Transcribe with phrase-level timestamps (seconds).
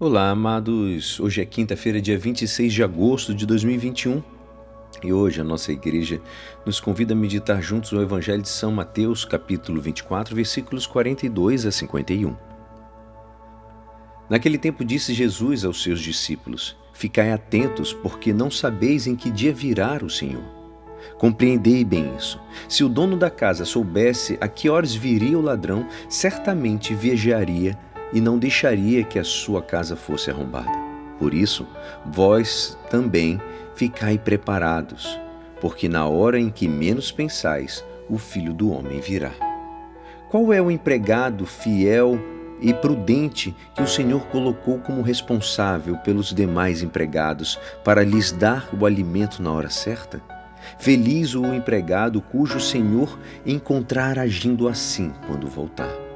[0.00, 1.18] Olá, amados.
[1.18, 4.22] Hoje é quinta-feira, dia 26 de agosto de 2021.
[5.02, 6.20] E hoje a nossa igreja
[6.64, 11.72] nos convida a meditar juntos o Evangelho de São Mateus, capítulo 24, versículos 42 a
[11.72, 12.36] 51.
[14.30, 19.52] Naquele tempo disse Jesus aos seus discípulos: Ficai atentos, porque não sabeis em que dia
[19.52, 20.44] virá o Senhor.
[21.18, 22.40] Compreendei bem isso.
[22.68, 27.76] Se o dono da casa soubesse a que horas viria o ladrão, certamente viajaria
[28.12, 30.70] e não deixaria que a sua casa fosse arrombada.
[31.18, 31.66] Por isso,
[32.06, 33.40] vós também
[33.74, 35.18] ficai preparados,
[35.60, 39.32] porque na hora em que menos pensais, o Filho do Homem virá.
[40.30, 42.18] Qual é o empregado fiel
[42.60, 48.84] e prudente que o Senhor colocou como responsável pelos demais empregados para lhes dar o
[48.84, 50.20] alimento na hora certa?
[50.78, 56.07] Feliz o empregado cujo Senhor encontrar agindo assim quando voltar.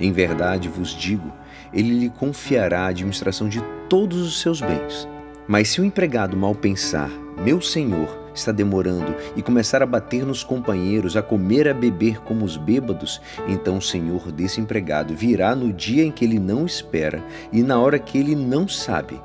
[0.00, 1.30] Em verdade vos digo,
[1.72, 5.06] ele lhe confiará a administração de todos os seus bens.
[5.46, 7.10] Mas se o empregado mal pensar,
[7.44, 12.44] meu senhor está demorando, e começar a bater nos companheiros, a comer a beber como
[12.44, 17.22] os bêbados, então o senhor desse empregado virá no dia em que ele não espera
[17.52, 19.20] e na hora que ele não sabe.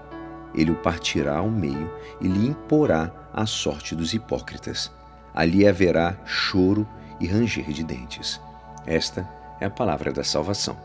[0.53, 4.92] Ele o partirá ao meio e lhe imporá a sorte dos hipócritas.
[5.34, 6.88] Ali haverá choro
[7.20, 8.40] e ranger de dentes.
[8.86, 9.28] Esta
[9.59, 10.78] é a palavra da salvação.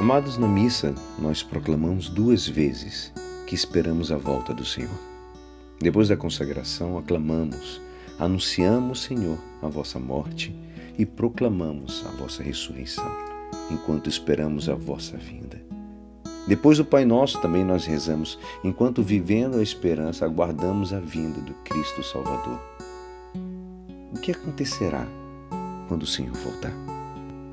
[0.00, 3.12] Amados, na missa, nós proclamamos duas vezes
[3.46, 4.98] que esperamos a volta do Senhor.
[5.80, 7.80] Depois da consagração, aclamamos,
[8.18, 10.54] anunciamos, Senhor, a vossa morte
[10.96, 13.10] e proclamamos a vossa ressurreição,
[13.70, 15.60] enquanto esperamos a vossa vinda.
[16.46, 21.54] Depois do Pai Nosso, também nós rezamos, enquanto vivendo a esperança, aguardamos a vinda do
[21.64, 22.60] Cristo Salvador.
[24.14, 25.06] O que acontecerá
[25.88, 26.97] quando o Senhor voltar?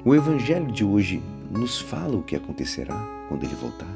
[0.07, 2.95] O Evangelho de hoje nos fala o que acontecerá
[3.27, 3.89] quando ele voltar.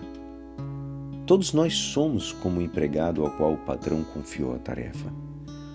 [1.28, 5.14] Todos nós somos como o empregado ao qual o patrão confiou a tarefa.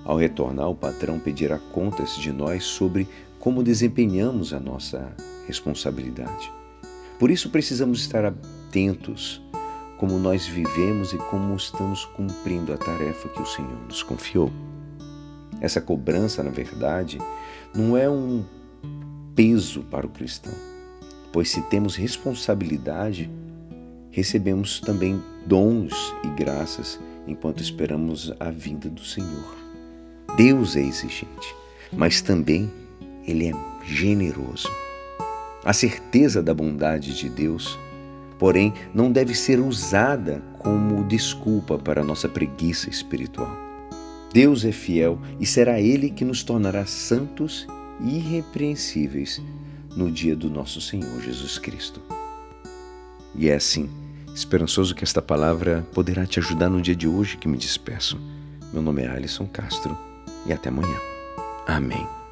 [0.04, 3.06] Ao retornar, o patrão pedirá contas de nós sobre
[3.38, 5.14] como desempenhamos a nossa
[5.46, 6.50] responsabilidade.
[7.16, 9.40] Por isso precisamos estar atentos
[9.98, 14.50] como nós vivemos e como estamos cumprindo a tarefa que o Senhor nos confiou.
[15.60, 17.18] Essa cobrança, na verdade,
[17.72, 18.44] não é um
[19.34, 20.52] peso para o cristão,
[21.32, 23.30] pois se temos responsabilidade,
[24.10, 29.56] recebemos também dons e graças enquanto esperamos a vinda do Senhor.
[30.36, 31.54] Deus é exigente,
[31.92, 32.70] mas também
[33.26, 33.52] Ele é
[33.84, 34.68] generoso.
[35.64, 37.78] A certeza da bondade de Deus,
[38.38, 43.56] porém, não deve ser usada como desculpa para nossa preguiça espiritual.
[44.32, 47.66] Deus é fiel e será Ele que nos tornará santos
[48.00, 49.40] irrepreensíveis
[49.96, 52.00] no dia do nosso Senhor Jesus Cristo.
[53.34, 53.90] E é assim,
[54.34, 58.20] esperançoso que esta palavra poderá te ajudar no dia de hoje que me despeço.
[58.72, 59.96] Meu nome é Alisson Castro
[60.46, 60.96] e até amanhã.
[61.66, 62.23] Amém.